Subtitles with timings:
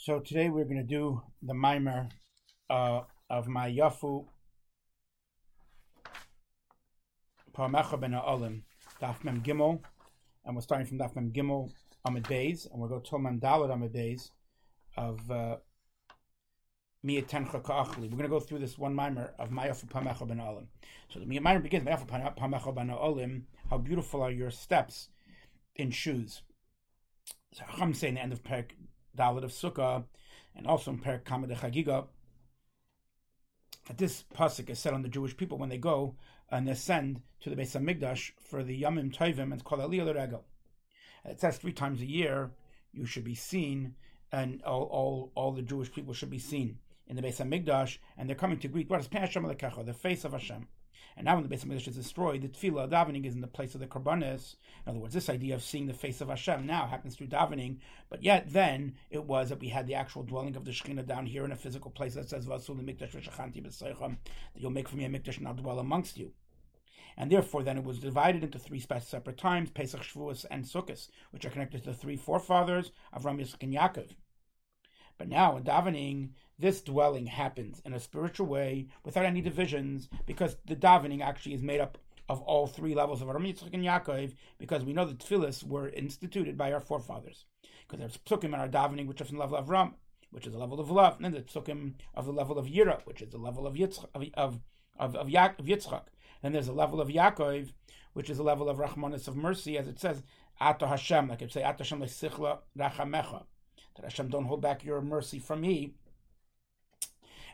[0.00, 2.08] So today we're going to do the mimer
[2.70, 4.26] uh, of my Yafu
[7.52, 8.62] Paramecha ben Olim,
[9.02, 9.80] Daf Mem Gimel,
[10.44, 11.72] and we're starting from Daf Mem Gimel
[12.04, 14.30] Amid Beis, and we'll go to Mem Dalad Amid Beis
[14.96, 15.56] of uh,
[17.02, 17.24] Mia.
[17.32, 20.68] We're going to go through this one mimer of Mayafu Paramecha ben Olim.
[21.12, 22.06] So the mimer begins Mayafu
[22.38, 23.48] Paramecha ben Olim.
[23.68, 25.08] How beautiful are your steps
[25.74, 26.42] in shoes.
[27.52, 28.70] So Chacham say in the end of Perik
[29.18, 30.04] Dalit of Sukkah,
[30.56, 32.06] and also in Perik Kamad Chagiga,
[33.86, 36.14] that this pasuk is said on the Jewish people when they go
[36.50, 40.44] and ascend to the Beis Hamikdash for the Yamim Tovim, it's called Aliyah Regel.
[41.24, 42.50] It says three times a year
[42.92, 43.94] you should be seen,
[44.32, 48.28] and all, all, all the Jewish people should be seen in the Beis Hamikdash, and
[48.28, 50.66] they're coming to greet what is Hashem the face of Hashem.
[51.16, 53.74] And now when the Beis Hamikdash is destroyed, the tefillah davening is in the place
[53.74, 54.54] of the karbanis.
[54.86, 57.78] In other words, this idea of seeing the face of Hashem now happens through davening,
[58.08, 61.26] but yet then it was that we had the actual dwelling of the Shekhinah down
[61.26, 64.16] here in a physical place that says Vasul Mikdash that
[64.54, 66.32] you'll make for me a Mikdash and I'll dwell amongst you.
[67.16, 71.44] And therefore, then it was divided into three separate times: Pesach, Shavuos, and Sukkot, which
[71.44, 74.14] are connected to the three forefathers of Ram Yitzchak, and Yaakov.
[75.18, 80.56] But now in davening, this dwelling happens in a spiritual way without any divisions, because
[80.64, 84.34] the davening actually is made up of all three levels of Avram Yitzchak and Yaakov,
[84.58, 87.46] because we know that tefillas were instituted by our forefathers.
[87.86, 89.94] Because there's psukim in our davening, which are from the level of Ram,
[90.30, 93.00] which is the level of love, and then there's psukim of the level of Yira,
[93.04, 94.60] which is the level of Yitzchak, of, of,
[94.98, 96.04] of, of, of Yitzchak.
[96.42, 97.72] Then there's a level of Yaakov,
[98.12, 100.22] which is a level of Rachmanis of mercy, as it says,
[100.60, 103.44] Ato Hashem, like it say, Ato Hashem Sichla Rachamecha
[103.98, 105.94] that Hashem don't hold back your mercy from me.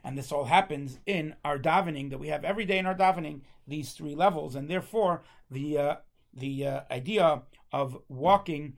[0.02, 3.40] And this all happens in our davening that we have every day in our davening,
[3.66, 5.96] these three levels, and therefore the uh,
[6.34, 8.76] the uh, idea of walking,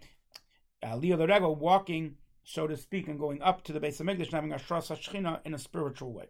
[0.87, 4.27] uh, Leo the Rego, walking, so to speak, and going up to the Beis Hamikdash
[4.27, 6.27] and having a Shras Hashchina in a spiritual way.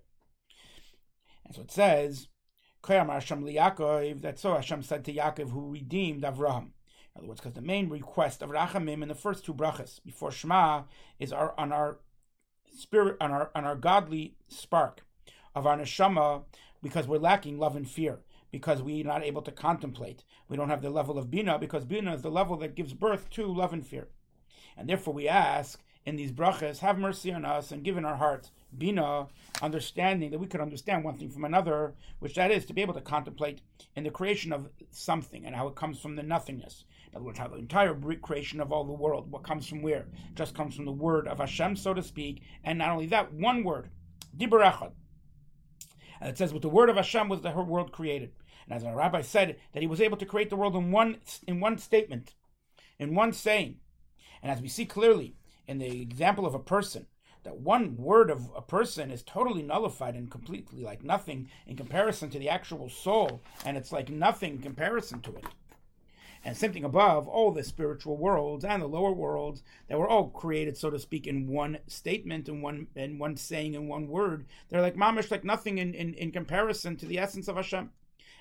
[1.45, 2.29] And so it says,
[2.87, 6.71] that's so Hashem said to Yaakov, who redeemed Avraham.
[7.17, 10.31] In other words, because the main request of Rachamim in the first two brachas before
[10.31, 10.83] Shema
[11.19, 11.97] is our on our
[12.77, 15.01] spirit on our on our godly spark
[15.55, 16.45] of our neshama
[16.83, 18.19] because we're lacking love and fear
[18.53, 20.25] because we're not able to contemplate.
[20.51, 23.31] We don't have the level of bina because bina is the level that gives birth
[23.31, 24.09] to love and fear,
[24.77, 28.17] and therefore we ask in these brachas, have mercy on us and give in our
[28.17, 29.27] hearts bina,
[29.63, 32.95] understanding that we could understand one thing from another, which that is to be able
[32.95, 33.61] to contemplate
[33.97, 36.85] in the creation of something and how it comes from the nothingness.
[37.17, 40.55] Other words, how the entire creation of all the world, what comes from where, just
[40.55, 43.89] comes from the word of Hashem, so to speak, and not only that, one word,
[44.37, 44.93] Dibur.
[46.21, 48.33] And it says, with the word of Hashem was the world created.
[48.67, 51.17] And as our rabbi said, that he was able to create the world in one
[51.47, 52.35] in one statement,
[52.99, 53.77] in one saying.
[54.43, 57.07] And as we see clearly in the example of a person,
[57.45, 62.29] that one word of a person is totally nullified and completely like nothing in comparison
[62.29, 65.45] to the actual soul, and it's like nothing in comparison to it.
[66.47, 70.77] And something above, all the spiritual worlds and the lower worlds that were all created,
[70.77, 74.47] so to speak, in one statement, in one in one saying, in one word.
[74.69, 77.91] They're like mamish, like nothing in, in, in comparison to the essence of Hashem.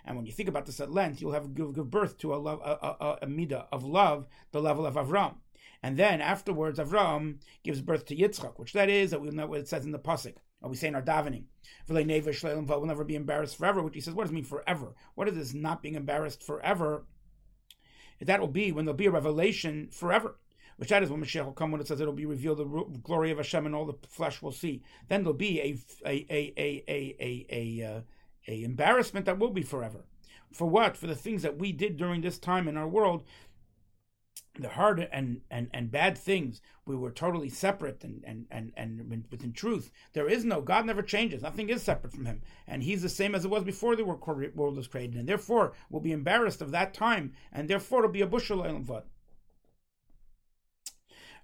[0.05, 2.37] And when you think about this at length, you'll have give, give birth to a
[2.37, 5.37] love, a, a, a midah of love, the level of Avram.
[5.81, 9.61] And then afterwards, Avram gives birth to Yitzchak, which that is, that we know what
[9.61, 10.35] it says in the Pasuk.
[10.61, 11.45] Or we say in our davening,
[11.89, 14.93] will never be embarrassed forever, which he says, what does it mean forever?
[15.15, 17.05] What is this not being embarrassed forever?
[18.21, 20.35] That will be when there'll be a revelation forever
[20.77, 23.31] which that is when Mashiach will come when it says it'll be revealed the glory
[23.31, 24.83] of Hashem and all the flesh will see.
[25.07, 28.01] Then there'll be a a a a a a, a, uh,
[28.47, 30.05] a embarrassment that will be forever.
[30.51, 30.95] For what?
[30.97, 33.23] For the things that we did during this time in our world
[34.59, 39.25] the hard and, and, and bad things, we were totally separate and, and, and, and
[39.31, 41.41] within truth, there is no, God never changes.
[41.41, 42.41] Nothing is separate from him.
[42.67, 45.17] And he's the same as it was before the world was created.
[45.17, 47.33] And therefore, we'll be embarrassed of that time.
[47.51, 49.03] And therefore, it'll be a bushel vod.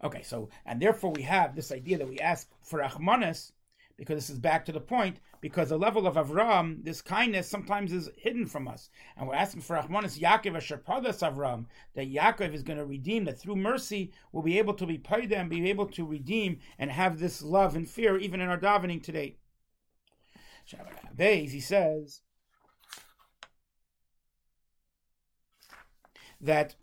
[0.04, 3.52] Okay, so, and therefore we have this idea that we ask for Rachmanis,
[4.02, 7.94] because this is back to the point, because the level of Avram, this kindness sometimes
[7.94, 8.90] is hidden from us.
[9.16, 13.40] And we're asking for Rahmanis Yaakov Asher Avram, that Yaakov is going to redeem, that
[13.40, 17.20] through mercy we'll be able to be paid and be able to redeem and have
[17.20, 19.36] this love and fear even in our davening today.
[21.16, 22.22] Beis, he says
[26.42, 26.74] that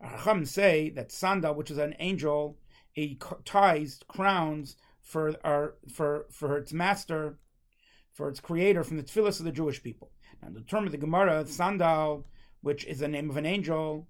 [0.00, 2.58] Racham say that Sandal, which is an angel,
[2.92, 4.76] he ties crowns
[5.08, 7.38] for our for for its master,
[8.12, 10.10] for its creator from the tefillas of the Jewish people.
[10.42, 12.26] Now the term of the Gemara, sandal,
[12.60, 14.06] which is the name of an angel,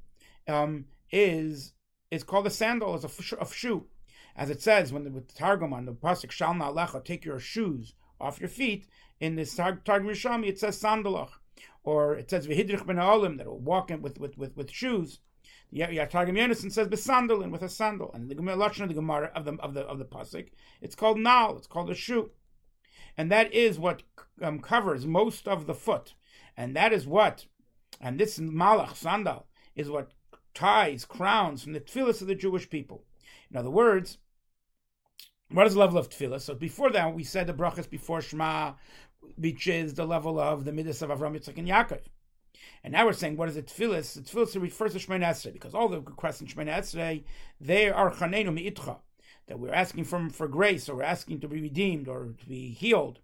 [0.49, 1.75] um, is
[2.11, 3.87] is called a sandal, as a, a shoe.
[4.35, 7.39] as it says when the, with the Targum on the pasuk Shalna Alecha, take your
[7.39, 8.89] shoes off your feet.
[9.21, 11.31] In the Targum Rishami, it says sandalach,
[11.85, 15.21] or it says v'hidrich ben olim that will walk in with with with, with shoes.
[15.73, 19.53] Targum Yonason says besandalin with a sandal, and the Gemara of the Gemara of the
[19.61, 20.49] of the of the pasuk,
[20.81, 21.57] it's called nal.
[21.57, 22.31] It's called a shoe,
[23.17, 24.03] and that is what
[24.41, 26.15] um, covers most of the foot,
[26.57, 27.47] and that is what,
[28.01, 30.13] and this malach sandal is what
[30.55, 33.05] ties crowns from the tefillahs of the Jewish people.
[33.51, 34.19] In other words,
[35.51, 36.41] what is the level of tefillah?
[36.41, 38.73] So before that, we said the brachas before Shema,
[39.37, 42.01] which is the level of the midas of Avram, Yitzchak, and Yaakov.
[42.85, 44.15] And now we're saying, what is it tefillah?
[44.15, 47.25] The tefillah refers to Shemay Esrei, because all the requests in Shemay Esrei,
[47.61, 48.99] they are chanenu mi'itcha,
[49.47, 52.71] that we're asking from for grace, or we're asking to be redeemed, or to be
[52.71, 53.19] healed.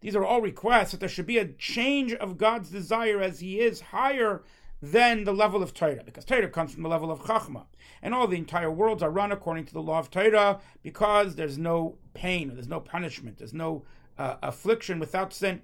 [0.00, 3.60] These are all requests that there should be a change of God's desire as He
[3.60, 4.42] is higher
[4.82, 7.66] than the level of Torah, because Torah comes from the level of Chachma.
[8.02, 11.58] And all the entire worlds are run according to the law of Torah because there's
[11.58, 13.84] no pain, there's no punishment, there's no
[14.16, 15.62] uh, affliction without sin.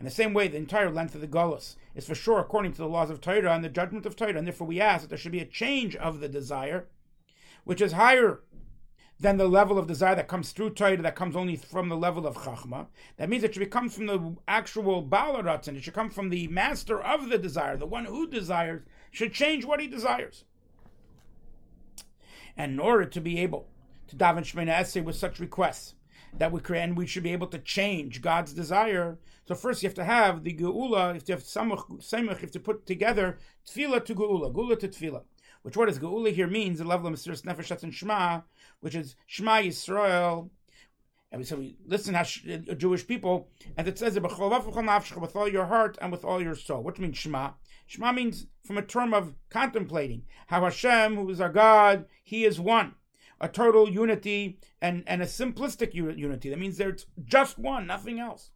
[0.00, 2.78] In the same way, the entire length of the Golos is for sure according to
[2.78, 5.18] the laws of Torah and the judgment of Torah, and therefore we ask that there
[5.18, 6.88] should be a change of the desire,
[7.64, 8.40] which is higher
[9.20, 12.26] than the level of desire that comes through Torah, that comes only from the level
[12.26, 12.86] of Chachma.
[13.18, 15.76] That means it should come from the actual Balaratzin.
[15.76, 18.80] It should come from the master of the desire, the one who desires,
[19.10, 20.44] should change what he desires.
[22.56, 23.68] And in order to be able
[24.08, 25.94] to daven Shemina Esrei with such requests,
[26.32, 29.18] that we create, and we should be able to change God's desire.
[29.50, 31.16] So first, you have to have the geula.
[31.16, 33.36] If you have samach, samach, you have to put together
[33.66, 35.22] tefillah to geula, geula to tefillah.
[35.62, 36.78] Which what does geula here means?
[36.78, 38.42] The level of Mesiras Nefesh and Shema,
[38.78, 40.50] which is Shema Yisrael.
[41.32, 45.98] And so we listen as uh, Jewish people, and it says with all your heart
[46.00, 46.84] and with all your soul.
[46.84, 47.50] Which means Shema.
[47.88, 52.60] Shema means from a term of contemplating how Hashem, who is our God, He is
[52.60, 52.94] one
[53.40, 56.50] a total unity and, and a simplistic unity.
[56.50, 58.50] That means there's just one, nothing else.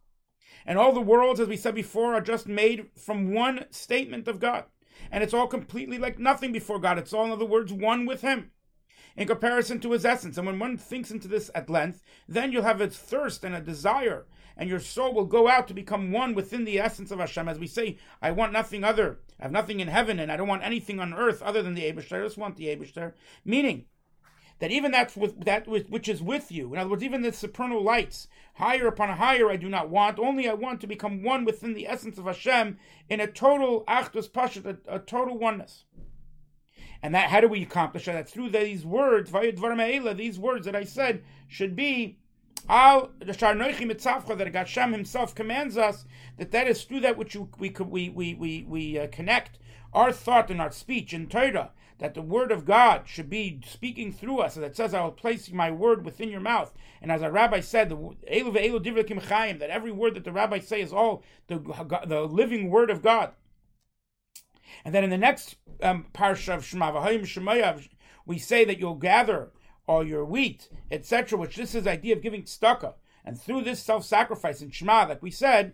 [0.65, 4.39] And all the worlds, as we said before, are just made from one statement of
[4.39, 4.65] God.
[5.11, 6.97] And it's all completely like nothing before God.
[6.97, 8.51] It's all, in other words, one with Him
[9.15, 10.37] in comparison to His essence.
[10.37, 13.61] And when one thinks into this at length, then you'll have a thirst and a
[13.61, 14.25] desire,
[14.57, 17.47] and your soul will go out to become one within the essence of Hashem.
[17.47, 19.19] As we say, I want nothing other.
[19.39, 21.91] I have nothing in heaven, and I don't want anything on earth other than the
[21.91, 22.19] Abishter.
[22.19, 23.13] I just want the Abishter.
[23.43, 23.85] Meaning,
[24.59, 26.73] that even that's with that which is with you.
[26.73, 30.17] In other words, even the supernal lights, higher upon higher, I do not want.
[30.17, 32.77] Only I want to become one within the essence of Hashem
[33.09, 35.85] in a total achdus pashat, a, a, total oneness.
[37.01, 38.13] And that how do we accomplish that?
[38.13, 42.17] That's through these words, these words that I said should be
[42.67, 46.05] Al that Hashem Himself commands us
[46.37, 49.59] that that is through that which we we we we we uh, connect
[49.93, 54.11] our thought and our speech in Torah that the word of God should be speaking
[54.11, 56.73] through us, as it says, I will place my word within your mouth.
[57.01, 57.95] And as our rabbi said, the
[59.59, 61.59] that every word that the rabbi say is all the,
[62.05, 63.31] the living word of God.
[64.83, 67.77] And then in the next um, parsha of Shema,
[68.25, 69.51] we say that you'll gather
[69.87, 72.93] all your wheat, etc., which this is idea of giving tzedakah.
[73.23, 75.73] And through this self-sacrifice in Shema, like we said,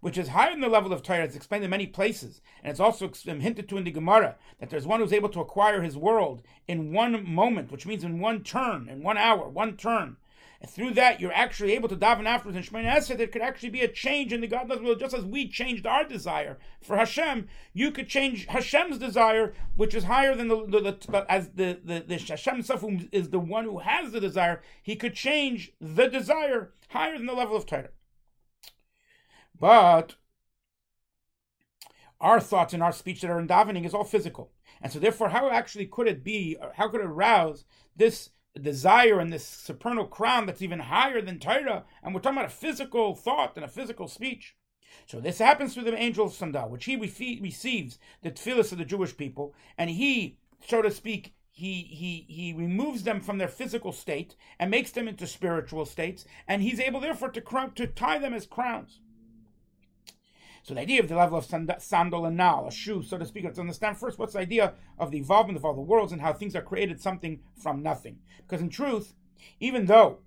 [0.00, 1.24] which is higher than the level of Torah.
[1.24, 4.68] It's explained in many places, and it's also um, hinted to in the Gemara that
[4.68, 8.42] there's one who's able to acquire his world in one moment, which means in one
[8.42, 10.18] turn, in one hour, one turn.
[10.64, 13.18] And through that, you're actually able to daven afterwards and Shemini Esrei.
[13.18, 16.04] There could actually be a change in the God's will, just as we changed our
[16.04, 17.48] desire for Hashem.
[17.74, 22.02] You could change Hashem's desire, which is higher than the, the, the as the, the
[22.08, 24.62] the Hashem himself, who is the one who has the desire.
[24.82, 27.90] He could change the desire higher than the level of Torah.
[29.60, 30.14] But
[32.22, 34.50] our thoughts and our speech that are in davening is all physical.
[34.80, 38.30] And so therefore, how actually could it be, how could it arouse this
[38.60, 41.84] desire and this supernal crown that's even higher than Torah?
[42.02, 44.56] And we're talking about a physical thought and a physical speech.
[45.06, 48.84] So this happens through the angel of Sandal, which he receives the tefillahs of the
[48.84, 53.92] Jewish people, and he, so to speak, he he he removes them from their physical
[53.92, 58.18] state and makes them into spiritual states, and he's able therefore to crown, to tie
[58.18, 59.00] them as crowns.
[60.64, 61.44] So the idea of the level of
[61.82, 65.10] sandal and nal, a shoe, so to speak, let's understand first what's the idea of
[65.10, 68.18] the involvement of all the worlds and how things are created something from nothing.
[68.38, 69.12] Because in truth,
[69.60, 70.20] even though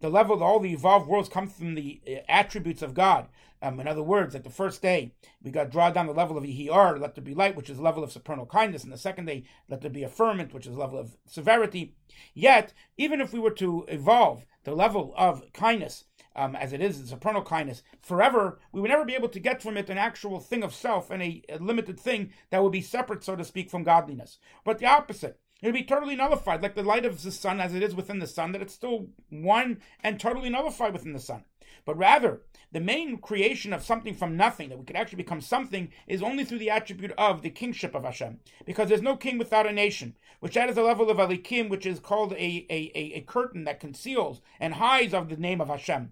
[0.00, 3.28] the level of all the evolved worlds comes from the uh, attributes of God.
[3.62, 6.42] Um, in other words, at the first day, we got draw down the level of
[6.42, 8.82] Yihar, let there be light, which is the level of supernal kindness.
[8.82, 11.94] And the second day, let there be a which is the level of severity.
[12.34, 16.04] Yet, even if we were to evolve the level of kindness
[16.36, 19.62] um, as it is in supernal kindness forever, we would never be able to get
[19.62, 22.80] from it an actual thing of self and a, a limited thing that would be
[22.80, 24.38] separate, so to speak, from godliness.
[24.64, 27.84] But the opposite, It'd be totally nullified, like the light of the sun as it
[27.84, 31.44] is within the sun, that it's still one and totally nullified within the sun.
[31.84, 35.92] But rather, the main creation of something from nothing, that we could actually become something,
[36.08, 38.40] is only through the attribute of the kingship of Hashem.
[38.66, 41.86] Because there's no king without a nation, which that is a level of alikim, which
[41.86, 45.68] is called a, a, a, a curtain that conceals and hides of the name of
[45.68, 46.10] Hashem.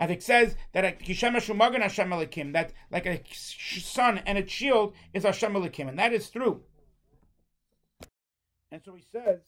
[0.00, 4.94] And it says that Kishem Shumagan Hashem Elikim, that like a sun and a shield
[5.12, 6.62] is Hashem Elikim, and that is true.
[8.72, 9.40] And so he says,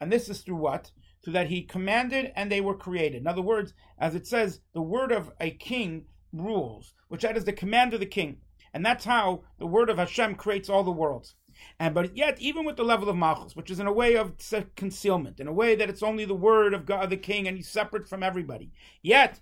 [0.00, 0.90] and this is through what?
[1.22, 3.20] Through that he commanded and they were created.
[3.20, 7.44] In other words, as it says, the word of a king rules, which that is
[7.44, 8.38] the command of the king.
[8.74, 11.36] And that's how the word of Hashem creates all the worlds.
[11.78, 14.34] And but yet, even with the level of Malchus, which is in a way of
[14.74, 17.68] concealment, in a way that it's only the word of God, the king, and he's
[17.68, 18.72] separate from everybody.
[19.02, 19.38] Yet,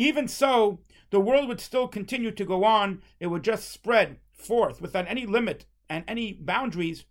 [0.00, 0.80] even so,
[1.10, 3.02] the world would still continue to go on.
[3.20, 7.04] It would just spread forth without any limit and any boundaries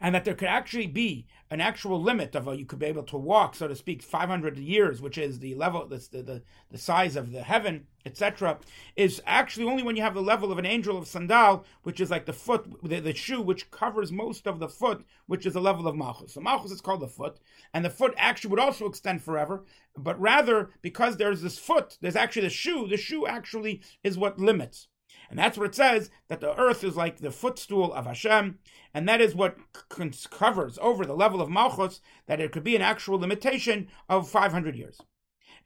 [0.00, 3.02] and that there could actually be an actual limit of a, you could be able
[3.02, 7.14] to walk, so to speak, 500 years, which is the level, the, the, the size
[7.14, 8.58] of the heaven, etc.,
[8.96, 12.10] is actually only when you have the level of an angel of sandal, which is
[12.10, 15.60] like the foot, the, the shoe, which covers most of the foot, which is the
[15.60, 16.32] level of malchus.
[16.32, 17.38] So malchus is called the foot,
[17.74, 19.64] and the foot actually would also extend forever,
[19.96, 22.88] but rather because there's this foot, there's actually the shoe.
[22.88, 24.88] The shoe actually is what limits.
[25.32, 28.58] And that's where it says that the earth is like the footstool of Hashem,
[28.92, 32.76] and that is what c- covers over the level of Malchus that it could be
[32.76, 35.00] an actual limitation of 500 years.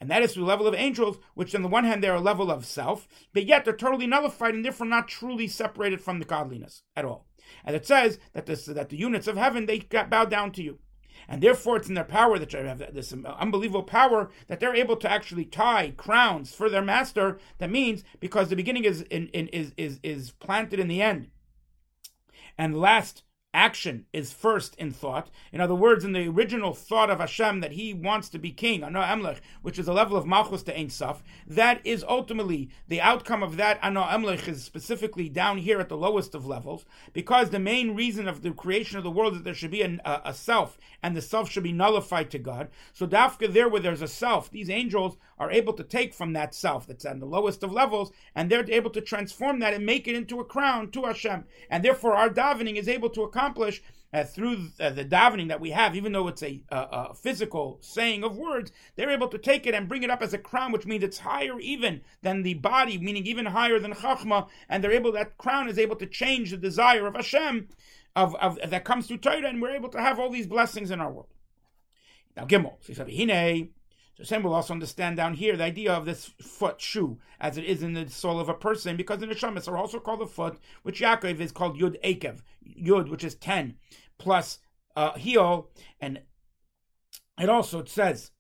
[0.01, 2.49] And that is the level of angels, which on the one hand they're a level
[2.49, 6.85] of self, but yet they're totally nullified and therefore not truly separated from the godliness
[6.95, 7.27] at all.
[7.65, 10.79] And it says that this that the units of heaven they bow down to you
[11.29, 14.97] and therefore it's in their power that they have this unbelievable power that they're able
[14.97, 17.39] to actually tie crowns for their master.
[17.59, 21.29] That means because the beginning is in, in, is is is planted in the end,
[22.57, 23.23] and last
[23.57, 25.31] action is first in thought.
[25.51, 28.85] In other words, in the original thought of Hashem that he wants to be king,
[28.85, 30.91] Ano Emlech, which is a level of Malchus to Ein
[31.47, 35.97] that is ultimately the outcome of that Ano Emlech is specifically down here at the
[35.97, 39.45] lowest of levels, because the main reason of the creation of the world is that
[39.45, 42.69] there should be a, a self, and the self should be nullified to God.
[42.93, 46.55] So Dafka there where there's a self, these angels are able to take from that
[46.55, 50.07] self that's at the lowest of levels, and they're able to transform that and make
[50.07, 51.45] it into a crown to Hashem.
[51.71, 53.46] And therefore our davening is able to accomplish
[54.13, 58.25] uh, through uh, the davening that we have, even though it's a, a, physical saying
[58.25, 60.87] of words, they're able to take it and bring it up as a crown, which
[60.87, 65.13] means it's higher even than the body, meaning even higher than Chachma, and they're able
[65.13, 67.69] that crown is able to change the desire of Hashem
[68.15, 71.01] of, of that comes through Torah, and we're able to have all these blessings in
[71.01, 71.29] our world.
[72.37, 73.71] Now Gimel, so Hine,
[74.17, 77.65] so Hashem will also understand down here the idea of this foot, shoe, as it
[77.65, 80.27] is in the soul of a person, because in the neshamas are also called the
[80.27, 83.77] foot, which Yaakov is called Yud Akev, Yud, which is 10,
[84.17, 84.59] plus
[84.97, 85.69] uh, heel,
[86.01, 86.23] and
[87.39, 88.31] it also it says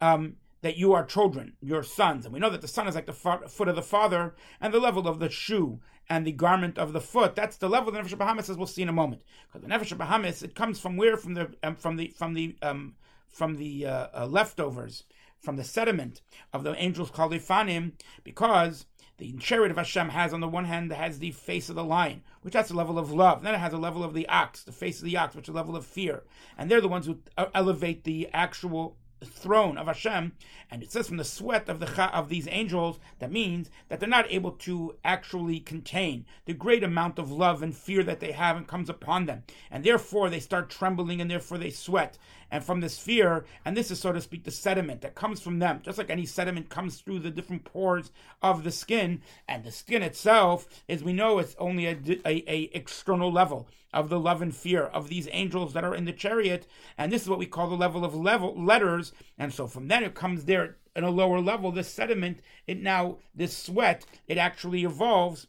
[0.00, 2.24] um, that you are children, your sons.
[2.24, 4.80] And we know that the son is like the foot of the father, and the
[4.80, 7.34] level of the shoe and the garment of the foot.
[7.34, 9.20] That's the level the Nefesh Bahamis, as we'll see in a moment.
[9.46, 11.18] Because the Nefesh Bahamis, it comes from where?
[11.18, 12.94] From the um, from the from the um,
[13.28, 15.04] from the uh, uh, leftovers
[15.40, 16.20] from the sediment
[16.52, 17.92] of the angels called Ifanim,
[18.24, 18.86] because
[19.18, 22.22] the chariot of Hashem has on the one hand has the face of the lion,
[22.42, 23.42] which that's a level of love.
[23.42, 25.52] Then it has a level of the ox, the face of the ox, which is
[25.52, 26.22] a level of fear.
[26.56, 30.32] And they're the ones who uh, elevate the actual throne of Hashem,
[30.70, 34.08] and it says from the sweat of the of these angels, that means that they're
[34.08, 38.56] not able to actually contain the great amount of love and fear that they have
[38.56, 42.16] and comes upon them, and therefore they start trembling, and therefore they sweat,
[42.50, 45.58] and from this fear, and this is so to speak the sediment that comes from
[45.58, 48.10] them, just like any sediment comes through the different pores
[48.42, 52.70] of the skin, and the skin itself, as we know, it's only a, a, a
[52.74, 56.66] external level of the love and fear of these angels that are in the chariot,
[56.96, 60.04] and this is what we call the level of level letters, and so from then
[60.04, 61.70] it comes there in a lower level.
[61.70, 65.46] This sediment, it now this sweat, it actually evolves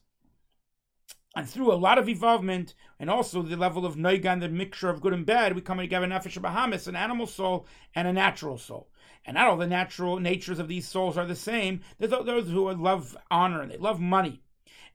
[1.35, 5.01] and through a lot of involvement and also the level of noigan, the mixture of
[5.01, 8.89] good and bad, we come together nefesh bahamis, an animal soul and a natural soul.
[9.25, 11.81] And not all the natural natures of these souls are the same.
[11.99, 14.41] There's those who love honor and they love money.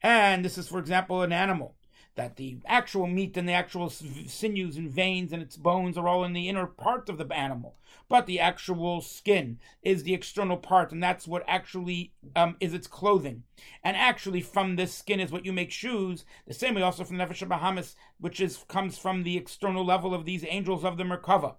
[0.02, 1.76] And this is, for example, an animal
[2.16, 6.24] that the actual meat and the actual sinews and veins and its bones are all
[6.24, 7.76] in the inner part of the animal,
[8.08, 12.86] but the actual skin is the external part, and that's what actually um, is its
[12.86, 13.42] clothing.
[13.82, 16.24] And actually, from this skin is what you make shoes.
[16.46, 20.14] The same way, also from the Nefesh Bahamis, which is comes from the external level
[20.14, 21.56] of these angels of the Merkava.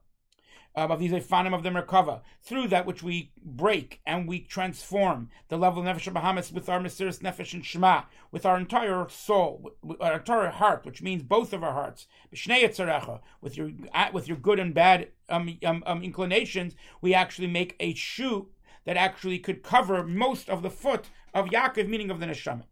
[0.78, 5.30] Um, of these Ifanim of the Merkava, through that which we break and we transform
[5.48, 9.72] the level of Nefesh Bahamis with our Mesiris Nefesh and Shema, with our entire soul,
[9.82, 13.72] with our entire heart, which means both of our hearts, with your
[14.12, 18.50] with your good and bad um, um, um, inclinations, we actually make a shoe
[18.84, 22.64] that actually could cover most of the foot of Yaakov, meaning of the neshama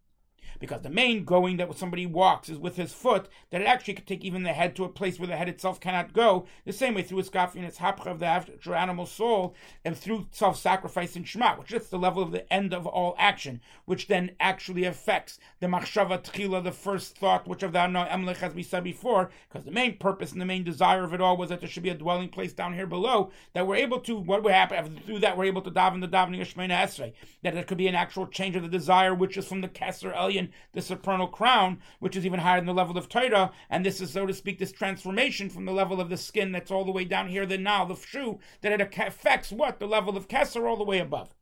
[0.64, 4.08] because the main going that somebody walks is with his foot, that it actually could
[4.08, 6.94] take even the head to a place where the head itself cannot go, the same
[6.94, 9.54] way through its and its hapcha of the after animal soul,
[9.84, 13.60] and through self-sacrifice and shema, which is the level of the end of all action,
[13.84, 18.54] which then actually affects the machshava tchila, the first thought, which of the emlech, as
[18.54, 21.50] we said before, because the main purpose and the main desire of it all was
[21.50, 24.42] that there should be a dwelling place down here below, that we're able to, what
[24.42, 27.66] would happen, through that we're able to daven the davening of Shemina Esrei, that there
[27.66, 30.82] could be an actual change of the desire, which is from the Kesser Elyon the
[30.82, 34.26] supernal crown, which is even higher than the level of Torah, and this is, so
[34.26, 37.30] to speak, this transformation from the level of the skin that's all the way down
[37.30, 39.80] here, the now the shoe, that it affects what?
[39.80, 41.36] The level of Kesser all the way above.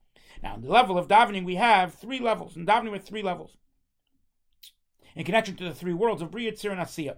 [0.44, 3.58] Now, the level of davening, we have three levels, and davening with three levels
[5.16, 7.18] in connection to the three worlds of Bria, Tzir, and Asiya.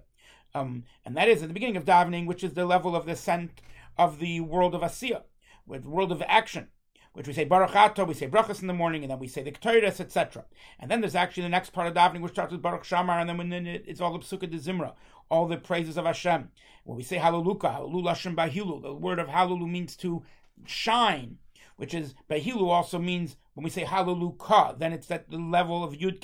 [0.56, 3.14] Um, and that is at the beginning of davening, which is the level of the
[3.14, 3.62] ascent
[3.98, 5.24] of the world of Asiya,
[5.66, 6.68] with world of action
[7.14, 9.52] which we say Baruch we say Brachas in the morning, and then we say the
[9.52, 10.46] Ketores, etc.
[10.80, 13.30] And then there's actually the next part of davening, which starts with Baruch She'amar, and
[13.30, 14.94] then it's all the Psukkah de Zimra,
[15.30, 16.50] all the praises of Hashem.
[16.84, 20.24] When we say Hallelujah, Hallelujah Hashem Bahilu, the word of Hallelujah means to
[20.66, 21.38] shine,
[21.78, 25.94] which is Bahilu also means when we say Hallelujah, then it's at the level of
[25.94, 26.20] Yud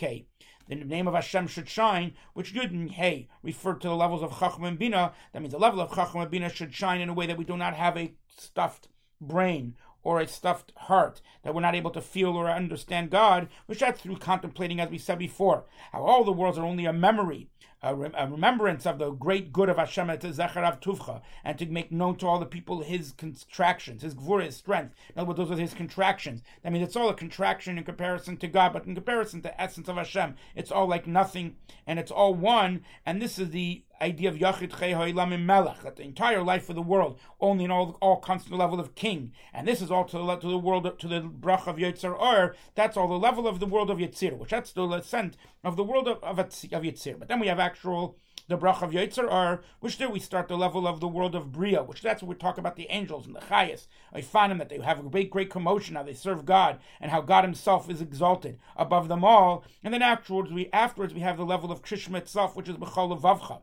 [0.69, 4.33] the name of Hashem should shine, which Yud and Hey refer to the levels of
[4.33, 5.13] Chachma and Bina.
[5.33, 7.43] That means the level of Chachma and Bina should shine in a way that we
[7.43, 8.87] do not have a stuffed
[9.19, 13.79] brain or a stuffed heart, that we're not able to feel or understand God, which
[13.79, 17.47] that's through contemplating, as we said before, how all the worlds are only a memory,
[17.81, 21.91] a, a remembrance of the great good of Hashem to Zecharav Tuvcha, and to make
[21.91, 24.95] known to all the people his contractions, his gvura, his strength.
[25.13, 26.41] In other words, those are his contractions.
[26.63, 29.87] I mean, it's all a contraction in comparison to God, but in comparison to essence
[29.87, 31.55] of Hashem, it's all like nothing,
[31.87, 32.81] and it's all one.
[33.05, 36.81] And this is the idea of Yachid Chei Melech, that the entire life of the
[36.81, 40.35] world only in all all the level of king, and this is all to the,
[40.37, 42.55] to the world to the brach of Yetzer Or.
[42.75, 45.83] That's all the level of the world of Yetzir, which that's the ascent of the
[45.83, 47.19] world of of, of Yetzir.
[47.19, 50.57] But then we have actual the brach of Yetzer Or, which there we start the
[50.57, 53.35] level of the world of Bria, which that's what we talk about the angels and
[53.35, 53.85] the Chayas.
[54.11, 57.11] I find them that they have a great, great commotion, how they serve God, and
[57.11, 59.63] how God Himself is exalted above them all.
[59.83, 63.21] And then afterwards, we afterwards we have the level of Krishma itself, which is B'chol
[63.21, 63.61] Vavcha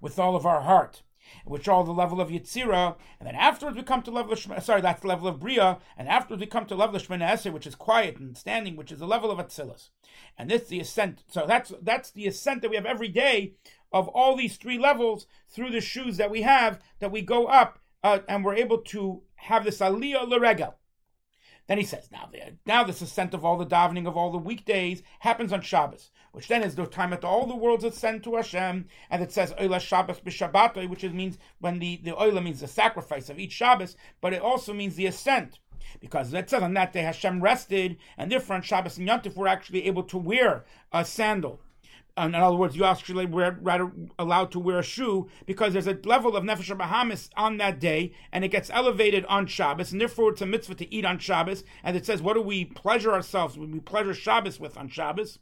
[0.00, 1.02] with all of our heart,
[1.44, 4.64] which are all the level of Yitzira, and then afterwards we come to level of
[4.64, 7.66] sorry, that's the level of Bria, and afterwards we come to level of Shemana which
[7.66, 9.90] is quiet and standing, which is the level of Atzilus.
[10.38, 11.24] And this is the ascent.
[11.28, 13.54] So that's that's the ascent that we have every day
[13.92, 17.78] of all these three levels through the shoes that we have, that we go up,
[18.02, 20.74] uh, and we're able to have this aliyah l'regel.
[21.66, 24.38] Then he says, now, the, now this ascent of all the davening of all the
[24.38, 28.36] weekdays happens on Shabbos, which then is the time that all the worlds ascend to
[28.36, 32.68] Hashem, and it says Oila Shabbos b'Shabbatoi, which means when the, the Oila means the
[32.68, 35.58] sacrifice of each Shabbos, but it also means the ascent.
[36.00, 39.46] Because it says on that day Hashem rested, and therefore on Shabbos and Yontif we're
[39.46, 41.60] actually able to wear a sandal
[42.16, 43.56] in other words, you actually were
[44.18, 48.12] allowed to wear a shoe because there's a level of nefesh Bahamis on that day,
[48.30, 51.64] and it gets elevated on Shabbos, and therefore it's a mitzvah to eat on Shabbos.
[51.82, 53.58] And it says, what do we pleasure ourselves?
[53.58, 55.40] We pleasure Shabbos with on Shabbos.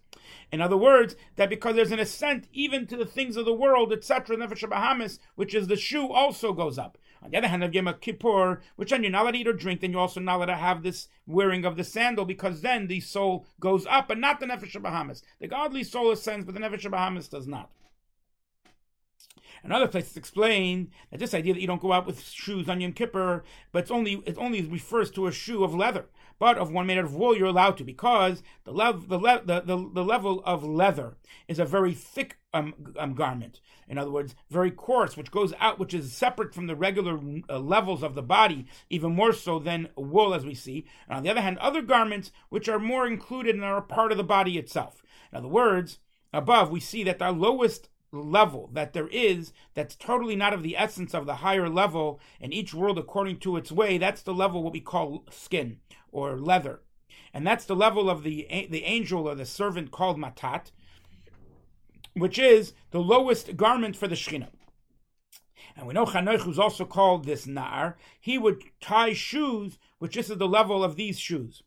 [0.50, 3.92] In other words, that because there's an ascent even to the things of the world,
[3.92, 6.96] etc., nefesh Bahamis, which is the shoe, also goes up.
[7.22, 9.52] On the other hand, of Yom Kippur, which then you're not allowed to eat or
[9.52, 12.88] drink, then you're also not allowed to have this wearing of the sandal because then
[12.88, 15.22] the soul goes up, but not the Nefesh of Bahamis.
[15.40, 17.70] The godly soul ascends, but the Nefesh of Bahamis does not.
[19.64, 22.80] Another place it's explained that this idea that you don't go out with shoes on
[22.80, 26.06] Yom Kippur, but it's only it only refers to a shoe of leather,
[26.40, 29.42] but of one made out of wool you're allowed to because the lev, the, le-
[29.44, 33.60] the, the, the level of leather is a very thick um, um, garment.
[33.88, 37.58] In other words, very coarse, which goes out, which is separate from the regular uh,
[37.58, 40.86] levels of the body, even more so than wool, as we see.
[41.08, 44.10] And on the other hand, other garments which are more included and are a part
[44.10, 45.02] of the body itself.
[45.30, 45.98] In other words,
[46.32, 50.76] above we see that the lowest level that there is that's totally not of the
[50.76, 54.62] essence of the higher level in each world according to its way that's the level
[54.62, 55.78] what we call skin
[56.10, 56.80] or leather
[57.32, 60.70] and that's the level of the the angel or the servant called matat
[62.14, 64.48] which is the lowest garment for the Shekhinah.
[65.76, 67.96] And we know Chanoich was also called this Nar.
[68.20, 71.62] He would tie shoes, which this is the level of these shoes.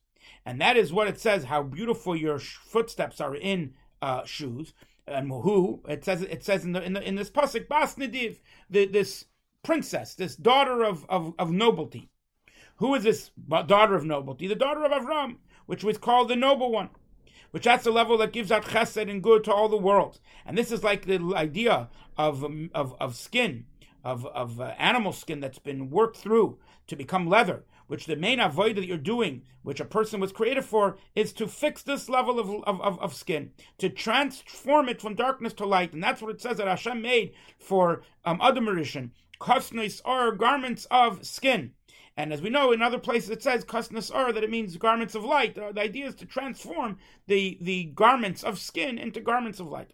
[0.45, 4.73] And that is what it says, how beautiful your footsteps are in uh, shoes.
[5.07, 8.37] And who it says it says in the in, the, in this pasuk Bas Nediv,
[8.69, 9.25] the, this
[9.65, 12.09] princess, this daughter of, of, of nobility.
[12.77, 14.47] Who is this daughter of nobility?
[14.47, 16.89] The daughter of Avram, which was called the noble one,
[17.51, 20.19] which that's the level that gives out chesed and good to all the world.
[20.45, 23.65] And this is like the idea of, um, of, of skin,
[24.03, 28.39] of, of uh, animal skin that's been worked through to become leather, which the main
[28.39, 32.39] avodah that you're doing, which a person was created for, is to fix this level
[32.39, 35.93] of, of, of, of, skin, to transform it from darkness to light.
[35.93, 39.11] And that's what it says that Hashem made for um, Adam Rishon.
[39.39, 41.73] Kosnis are garments of skin.
[42.17, 45.15] And as we know in other places, it says kosnas are that it means garments
[45.15, 45.55] of light.
[45.55, 49.91] The idea is to transform the, the garments of skin into garments of light.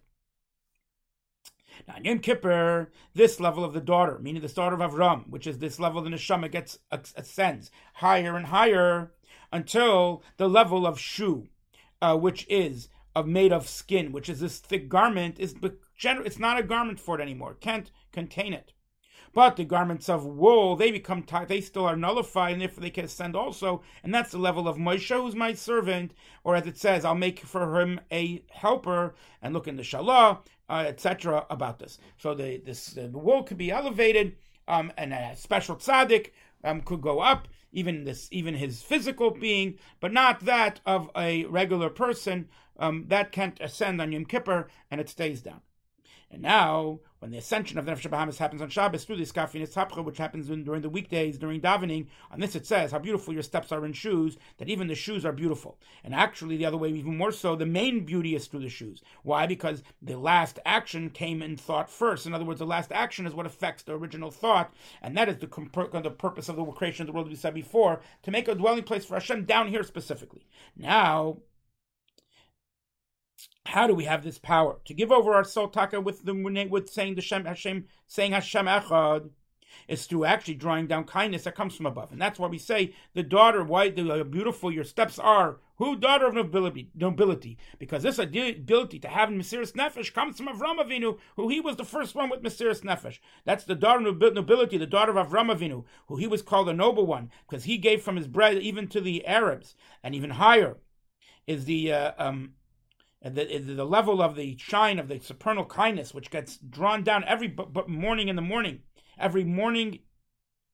[1.88, 5.46] Now, in Yom Kippur, this level of the daughter, meaning the daughter of Avram, which
[5.46, 9.12] is this level the neshama, gets ascends higher and higher
[9.52, 11.48] until the level of shu,
[12.00, 15.38] uh, which is of made of skin, which is this thick garment.
[15.38, 17.54] is It's not a garment for it anymore.
[17.60, 18.72] Can't contain it.
[19.34, 22.90] But the garments of wool, they become tight, they still are nullified, and therefore they
[22.90, 23.82] can ascend also.
[24.04, 26.12] And that's the level of Moshe, who's my servant,
[26.44, 29.14] or as it says, I'll make for him a helper.
[29.40, 30.40] And look in the Shalah,
[30.72, 31.46] uh, etc.
[31.50, 31.98] about this.
[32.16, 36.30] So the this the wool could be elevated, um, and a special tzaddik
[36.64, 41.44] um, could go up, even this even his physical being, but not that of a
[41.44, 42.48] regular person.
[42.78, 45.60] Um, that can't ascend on Yom Kippur, and it stays down.
[46.30, 49.72] And now, when the ascension of the Nefesh Bahamis happens on Shabbos through the Skafinus
[49.72, 53.44] Tapcha, which happens during the weekdays, during davening, on this it says how beautiful your
[53.44, 55.78] steps are in shoes, that even the shoes are beautiful.
[56.02, 59.04] And actually, the other way, even more so, the main beauty is through the shoes.
[59.22, 59.46] Why?
[59.46, 62.26] Because the last action came in thought first.
[62.26, 65.36] In other words, the last action is what affects the original thought, and that is
[65.36, 68.54] the, the purpose of the creation of the world, we said before, to make a
[68.56, 70.44] dwelling place for Hashem down here specifically.
[70.76, 71.36] Now,
[73.66, 76.34] how do we have this power to give over our soul taka with the
[76.70, 79.30] with saying the Shem Hashem saying Hashem Echad?
[79.88, 82.94] Is through actually drawing down kindness that comes from above, and that's why we say
[83.14, 85.60] the daughter, why the beautiful your steps are.
[85.76, 86.90] Who daughter of nobility?
[86.94, 91.76] Nobility, because this ability to have Mesiris Nefesh comes from Avram Avinu, who he was
[91.76, 93.18] the first one with Mesiris Nefesh.
[93.46, 96.74] That's the daughter of nobility, the daughter of Avram Avinu, who he was called a
[96.74, 100.76] noble one, because he gave from his bread even to the Arabs, and even higher
[101.46, 102.52] is the uh, um,
[103.24, 107.54] the, the level of the shine of the supernal kindness, which gets drawn down every
[107.86, 108.80] morning in the morning,
[109.18, 110.00] every morning,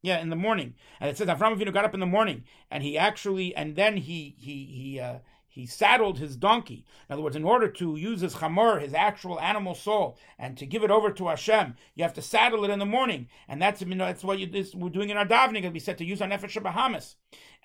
[0.03, 0.75] yeah, in the morning.
[1.01, 3.97] And it says Avram Avinu got up in the morning, and he actually, and then
[3.97, 5.19] he he he uh,
[5.59, 6.85] he saddled his donkey.
[7.09, 10.67] In other words, in order to use his chamor, his actual animal soul, and to
[10.67, 13.83] give it over to Hashem, you have to saddle it in the morning, and that's
[13.83, 15.65] you know, that's what you, this, we're doing in our davening.
[15.65, 17.17] And we said to use our nefesh Bahamis,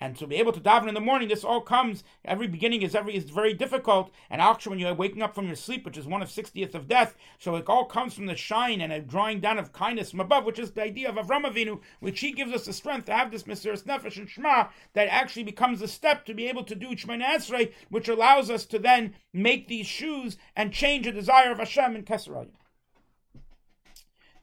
[0.04, 1.28] and to be able to daven in the morning.
[1.28, 2.04] This all comes.
[2.26, 5.56] Every beginning is every is very difficult, and actually when you're waking up from your
[5.56, 8.82] sleep, which is one of sixtieth of death, so it all comes from the shine
[8.82, 11.80] and a drawing down of kindness from above, which is the idea of Avram Avinu,
[12.00, 15.44] which he gives us the strength to have this Mesiris Nefesh and Shema that actually
[15.44, 19.14] becomes a step to be able to do Shemana Esrei, which allows us to then
[19.32, 22.46] make these shoes and change the desire of Hashem in Keser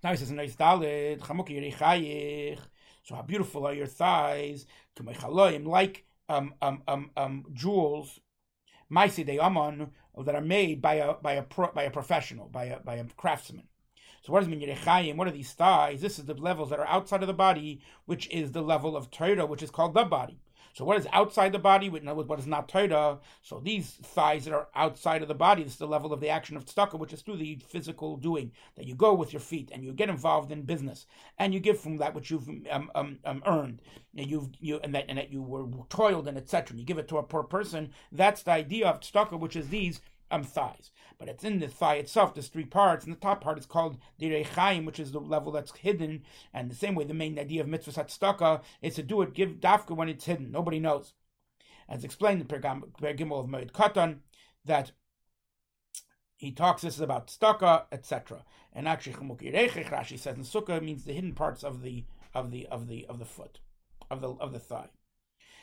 [0.03, 0.31] Now he says,
[3.03, 4.65] so how beautiful are your thighs?
[4.99, 8.19] Like um, um, um, um, jewels,
[8.91, 9.37] maisi de
[10.23, 13.05] that are made by a by a pro, by a professional, by a by a
[13.17, 13.67] craftsman.
[14.23, 15.15] So what does it mean Yerechayim?
[15.15, 16.01] What are these thighs?
[16.01, 19.09] This is the levels that are outside of the body, which is the level of
[19.09, 20.39] Torah, which is called the body.
[20.73, 21.89] So what is outside the body?
[21.89, 23.19] We know what is not Torah.
[23.41, 26.29] So these thighs that are outside of the body, this is the level of the
[26.29, 29.69] action of tzedakah, which is through the physical doing that you go with your feet
[29.73, 31.05] and you get involved in business
[31.37, 33.81] and you give from that which you've um, um, um, earned
[34.15, 36.71] and you've you and that and that you were toiled and etc.
[36.71, 37.91] And You give it to a poor person.
[38.11, 40.91] That's the idea of tzedakah, which is these um, thighs.
[41.21, 42.33] But it's in the thigh itself.
[42.33, 45.71] There's three parts, and the top part is called Rechaim, which is the level that's
[45.71, 46.23] hidden.
[46.51, 49.59] And the same way, the main idea of mitzvah tzedakah is to do it, give
[49.59, 50.51] dafka when it's hidden.
[50.51, 51.13] Nobody knows.
[51.87, 54.21] As explained in Pergam Gimel of Moed Katan,
[54.65, 54.93] that
[56.37, 58.43] he talks this is about tzedakah, etc.
[58.73, 62.03] And actually, Rashi says in Sukkah means the hidden parts of the
[62.33, 63.59] of the of the of the foot,
[64.09, 64.89] of the of the thigh.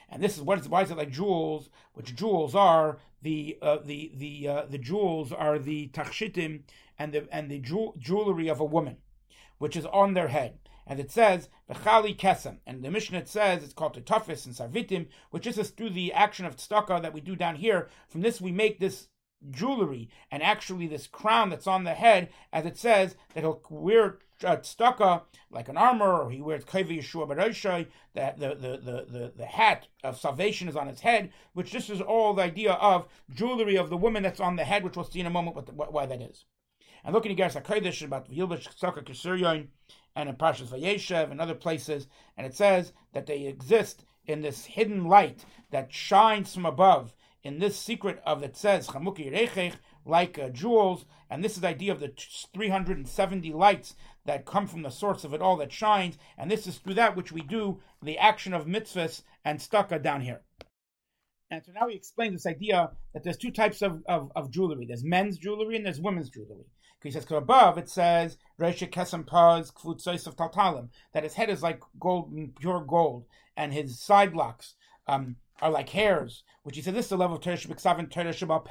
[0.08, 1.68] And this is what is why is it like jewels?
[1.92, 6.62] Which jewels are the uh, the the uh, the jewels are the tachshitim
[6.98, 7.62] and the and the
[7.98, 8.98] jewelry of a woman,
[9.58, 10.58] which is on their head.
[10.86, 15.08] And it says v'chali kesem, and the Mishnah says it's called the tetafis and sarvitim,
[15.30, 17.90] which is through the action of tzedakah that we do down here.
[18.08, 19.08] From this we make this
[19.50, 24.18] jewelry and actually this crown that's on the head, as it says that he'll wear
[24.40, 29.46] tzedakah like an armor, or he wears kavi yeshua baroshai, the, the, the, the, the
[29.46, 33.76] hat of salvation is on his head, which this is all the idea of jewelry
[33.76, 35.92] of the woman that's on the head, which we'll see in a moment what, what
[35.92, 36.44] why that is.
[37.04, 39.68] And looking at Gersa Kodesh about Yilbash Tzaka Kisuryon,
[40.18, 44.64] and in Parshas Vayeshev and other places, and it says that they exist in this
[44.64, 47.14] hidden light that shines from above.
[47.44, 49.74] In this secret of that says Chamuki Rechech,
[50.04, 52.12] like uh, jewels, and this is the idea of the
[52.52, 53.94] 370 lights
[54.28, 57.16] that come from the source of it all that shines, and this is through that
[57.16, 60.42] which we do the action of mitzvahs and tzedakah down here.
[61.50, 64.84] And so now we explain this idea that there's two types of, of, of jewelry.
[64.84, 66.66] There's men's jewelry and there's women's jewelry.
[67.02, 68.36] He says, above it says,
[70.26, 73.24] of Taltalim, that his head is like gold, pure gold,
[73.56, 74.74] and his side locks
[75.06, 78.34] um, are like hairs, which he said, this is the level of Torah Shabbat Torah
[78.34, 78.66] Shabbat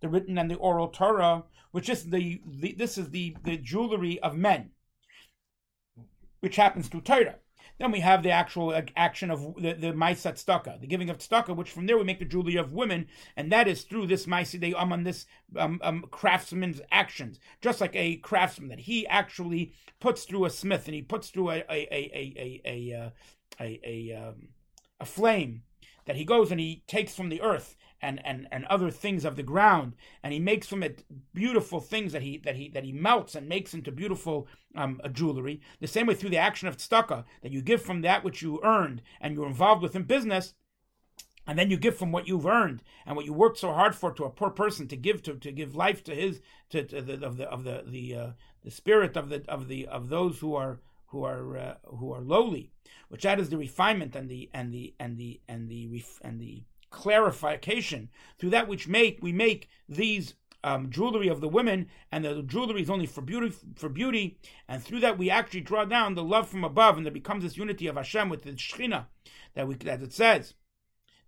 [0.00, 4.18] the written and the oral Torah, which is the, the this is the, the jewelry
[4.20, 4.70] of men,
[6.40, 7.36] which happens through Torah.
[7.78, 11.56] Then we have the actual action of the, the Maisa Tztaka, the giving of Tztaka,
[11.56, 14.60] which from there we make the jewelry of women, and that is through this Maisa
[14.60, 15.24] They um, on this
[15.56, 20.86] um, um, craftsman's actions, just like a craftsman that he actually puts through a smith
[20.86, 23.10] and he puts through a a a a a a uh,
[23.60, 24.48] a, a, um,
[25.00, 25.62] a flame
[26.04, 29.36] that he goes and he takes from the earth and, and, and other things of
[29.36, 32.92] the ground, and he makes from it beautiful things that he that he that he
[32.92, 35.60] melts and makes into beautiful um, jewelry.
[35.80, 38.60] The same way through the action of tzedakah, that you give from that which you
[38.62, 40.54] earned and you're involved with in business,
[41.46, 44.12] and then you give from what you've earned and what you worked so hard for
[44.12, 47.26] to a poor person to give to to give life to his to, to the
[47.26, 48.30] of the of the the uh,
[48.62, 52.20] the spirit of the of the of those who are who are uh, who are
[52.20, 52.70] lowly,
[53.08, 56.62] which that is the refinement and the and the and the and the and the
[56.90, 62.42] clarification through that which make we make these um, jewelry of the women, and the
[62.42, 66.24] jewelry is only for beauty, for beauty, and through that we actually draw down the
[66.24, 69.06] love from above, and there becomes this unity of Hashem with the Shechina
[69.54, 70.54] that we that it says.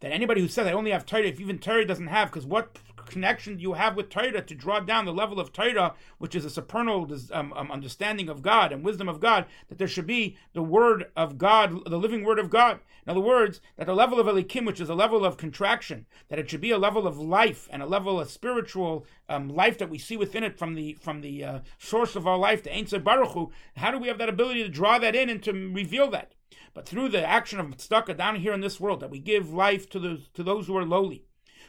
[0.01, 2.79] That anybody who says I only have Torah, if even Torah doesn't have, because what
[3.13, 6.51] connection you have with Torah to draw down the level of Torah, which is a
[6.51, 10.63] supernal um, um, understanding of God and wisdom of God, that there should be the
[10.63, 12.81] Word of God, the living Word of God.
[13.07, 16.39] In other words, that the level of Elikim, which is a level of contraction, that
[16.39, 19.91] it should be a level of life and a level of spiritual um, life that
[19.91, 22.87] we see within it from the from the uh, source of our life, the Ein
[23.03, 23.53] Baruch Hu.
[23.77, 26.33] How do we have that ability to draw that in and to reveal that?
[26.75, 29.89] but through the action of tzedakah down here in this world, that we give life
[29.91, 31.25] to those to those who are lowly.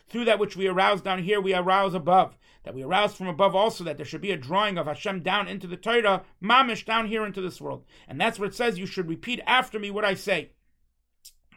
[0.09, 2.37] Through that which we arouse down here, we arouse above.
[2.63, 5.47] That we arouse from above also, that there should be a drawing of Hashem down
[5.47, 7.83] into the Torah, mamish down here into this world.
[8.07, 8.79] And that's what it says.
[8.79, 10.51] You should repeat after me what I say.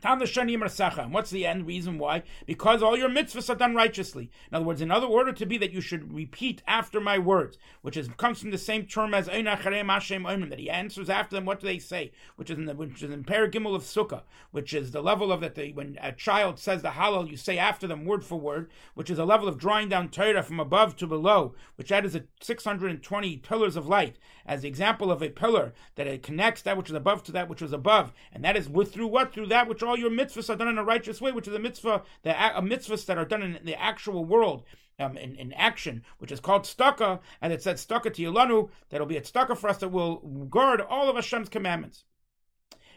[0.03, 2.23] And what's the end reason why?
[2.47, 4.31] Because all your mitzvahs are done righteously.
[4.51, 7.59] In other words, in other order to be that you should repeat after my words,
[7.83, 11.45] which is comes from the same term as that he answers after them.
[11.45, 12.13] What do they say?
[12.37, 15.41] Which is in the, which is in Paragimel of Sukkah, which is the level of
[15.41, 18.71] that the, when a child says the Hallel, you say after them word for word,
[18.95, 22.15] which is a level of drawing down Torah from above to below, which that is
[22.15, 26.77] a 620 pillars of light, as the example of a pillar that it connects that
[26.77, 29.47] which is above to that which was above, and that is with through what through
[29.47, 32.03] that which all your mitzvahs are done in a righteous way, which is a mitzvah,
[32.23, 34.65] the mitzvahs that are done in the actual world.
[34.99, 39.07] Um, in, in action, which is called staka, and it said staka to Yolanu, that'll
[39.07, 40.17] be a staka for us that will
[40.49, 42.05] guard all of Hashem's commandments.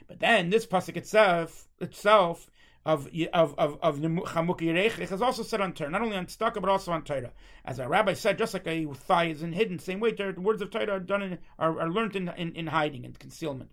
[0.07, 2.49] But then this pasuk itself itself
[2.85, 6.69] of of of of Chamuki is also said on Torah, not only on staka but
[6.69, 7.33] also on Torah.
[7.65, 10.61] As a rabbi said, just like a thigh is in hidden, same way the words
[10.61, 13.71] of Torah are done in, are, are learned in, in, in hiding and concealment.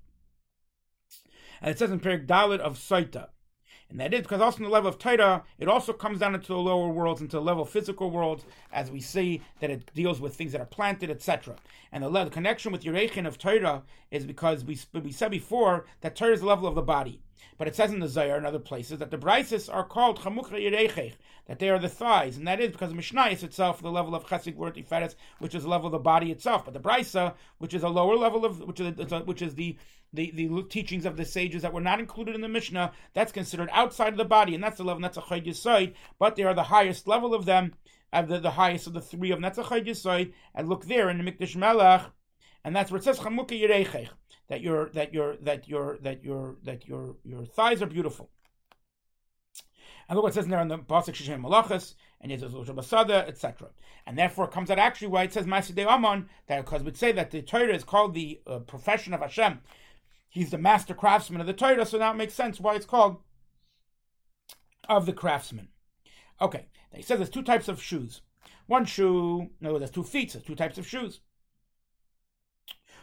[1.60, 3.28] And it says in Perik Dalit of Saita.
[3.88, 6.48] And that is because also in the level of Torah, it also comes down into
[6.48, 10.20] the lower worlds, into the level of physical worlds, as we see that it deals
[10.20, 11.56] with things that are planted, etc.
[11.92, 16.16] And the, the connection with Yerechin of Torah is because we, we said before that
[16.16, 17.22] Torah is the level of the body.
[17.58, 20.52] But it says in the Zohar and other places that the Brises are called Chamucha
[20.52, 21.14] Yerechech,
[21.46, 24.56] that they are the thighs, and that is because Mishnayis itself, the level of Chesed
[24.56, 26.64] Gvur Tiferes, which is the level of the body itself.
[26.64, 29.76] But the Brisa, which is a lower level of, which is, which is the
[30.12, 33.68] the, the teachings of the sages that were not included in the Mishnah, that's considered
[33.72, 36.44] outside of the body, and that's the level, and that's a Chayd Yisoid, but they
[36.44, 37.74] are the highest level of them,
[38.12, 41.18] of the, the highest of the three of a Chayd Yisoid, and look there in
[41.18, 42.02] the Mikdash Melech,
[42.64, 44.08] and that's where it says Chamuka Yerechech,
[44.48, 48.30] that your that your that your that your that your your thighs are beautiful.
[50.08, 53.70] And look what it says in there in the Pasuk Shishem Malachas, and Basada, etc.
[54.06, 57.10] And therefore it comes out actually why it says Masidei Amon, that because we'd say
[57.12, 59.60] that the Torah is called the uh, profession of Hashem,
[60.36, 63.22] He's the master craftsman of the Torah, so now it makes sense why it's called
[64.86, 65.68] of the craftsman.
[66.42, 68.20] Okay, he says there's two types of shoes.
[68.66, 71.20] One shoe, no, there's two feet, so there's two types of shoes.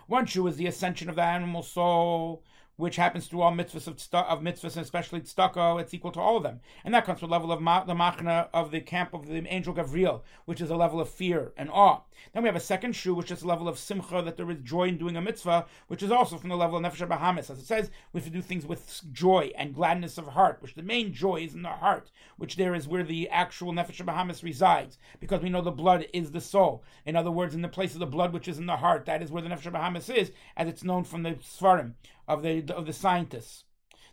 [0.08, 2.44] One shoe is the ascension of the animal soul,
[2.76, 6.38] which happens through all mitzvahs of, of mitzvahs, and especially tzedakah, it's equal to all
[6.38, 6.60] of them.
[6.84, 9.46] And that comes from the level of ma- the machna of the camp of the
[9.48, 12.02] angel Gavriel, which is a level of fear and awe.
[12.34, 14.60] Then we have a second shoe, which is a level of simcha, that there is
[14.64, 17.50] joy in doing a mitzvah, which is also from the level of nefesh bahamis.
[17.50, 20.76] As it says, we have to do things with joy and gladness of heart, which
[20.76, 24.44] the main joy is in the heart, which there is where the actual nefesh bahamis
[24.44, 26.84] resides, because we know the blood is the soul.
[27.06, 29.22] In other words, in the place of the blood which is in the heart, that
[29.22, 31.94] is where the nefesh bahamis is, as it's known from the svarim
[32.28, 33.66] of the of the scientists.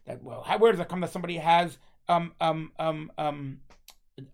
[0.07, 3.61] That well, how, where does it come that somebody has um um um um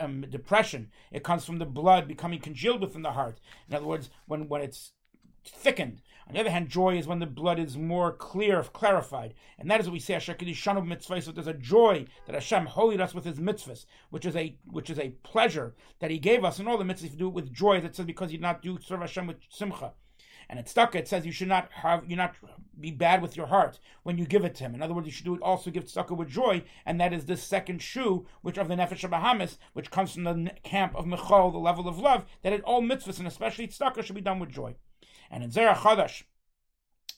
[0.01, 0.91] um, depression.
[1.13, 3.41] It comes from the blood becoming congealed within the heart.
[3.69, 4.93] In other words, when, when it's
[5.45, 6.03] thickened.
[6.29, 9.35] On the other hand, joy is when the blood is more clear, clarified.
[9.59, 11.23] And that is what we say, Asher Kedishanu mitzvah.
[11.23, 14.91] So there's a joy that Hashem holied us with his mitzvahs, which is a which
[14.91, 16.59] is a pleasure that he gave us.
[16.59, 17.81] And all the mitzvahs do it with joy.
[17.81, 19.93] That says because you not do serve Hashem with simcha.
[20.49, 20.95] And it's stuck.
[20.95, 22.35] It says you should not have you not
[22.79, 24.75] be bad with your heart when you give it to him.
[24.75, 27.27] In other words, you should do it also give tzedakah with joy, and that is
[27.27, 31.51] the second shoe, which of the nefesh Bahamis, which comes from the camp of Michael,
[31.51, 34.51] the level of love, that in all mitzvahs and especially tzedakah should be done with
[34.51, 34.77] joy.
[35.31, 36.23] And in Zohar Chadash,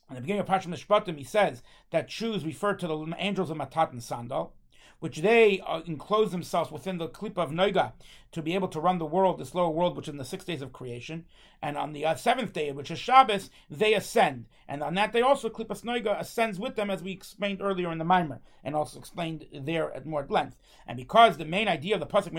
[0.08, 3.58] in the beginning of Parashat Mishpatim, he says that shoes refer to the angels of
[3.58, 4.54] Matat and Sandal,
[5.00, 7.92] which they uh, enclose themselves within the klipa of Noiga
[8.32, 10.62] to be able to run the world, this lower world, which in the six days
[10.62, 11.24] of creation.
[11.60, 14.46] And on the uh, seventh day, which is Shabbos, they ascend.
[14.68, 17.98] And on that day also, Klippas Noiga ascends with them, as we explained earlier in
[17.98, 20.56] the Mimer, and also explained there at more length.
[20.86, 22.32] And because the main idea of the pasuk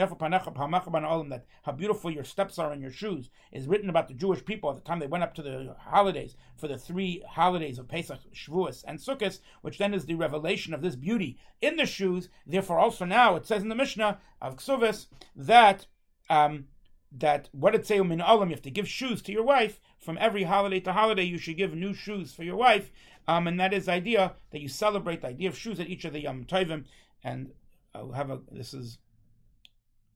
[1.29, 4.69] that how beautiful your steps are in your shoes is written about the Jewish people
[4.69, 8.19] at the time they went up to the holidays for the three holidays of Pesach,
[8.33, 12.29] Shavuos, and Sukkot, which then is the revelation of this beauty in the shoes.
[12.45, 15.87] Therefore, also now it says in the Mishnah of Ksuvis that
[16.29, 16.65] um,
[17.11, 18.45] that what did say min olam?
[18.45, 21.23] You have to give shoes to your wife from every holiday to holiday.
[21.23, 22.91] You should give new shoes for your wife,
[23.27, 26.05] um, and that is the idea that you celebrate the idea of shoes at each
[26.05, 26.85] of the Yom Tovim.
[27.23, 27.51] And
[27.93, 28.39] I'll have a.
[28.51, 28.99] This is.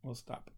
[0.04, 0.52] We'll stop.